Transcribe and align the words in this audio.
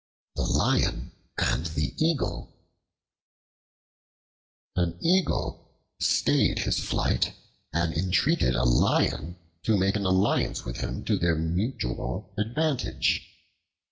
The 0.35 0.41
Lion 0.41 1.11
and 1.37 1.67
the 1.67 1.93
Eagle 2.03 2.51
AN 4.75 4.97
EAGLE 4.99 5.71
stayed 5.99 6.57
his 6.57 6.79
flight 6.79 7.35
and 7.71 7.93
entreated 7.95 8.55
a 8.55 8.63
Lion 8.63 9.37
to 9.61 9.77
make 9.77 9.95
an 9.95 10.07
alliance 10.07 10.65
with 10.65 10.77
him 10.77 11.05
to 11.05 11.17
their 11.19 11.35
mutual 11.35 12.33
advantage. 12.35 13.27